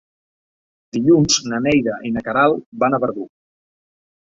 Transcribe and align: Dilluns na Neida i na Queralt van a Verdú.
Dilluns 0.97 1.37
na 1.51 1.59
Neida 1.67 1.99
i 2.11 2.13
na 2.17 2.25
Queralt 2.29 2.67
van 2.87 2.99
a 2.99 3.03
Verdú. 3.07 3.29